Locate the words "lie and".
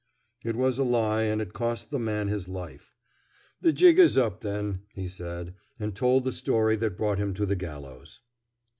0.83-1.39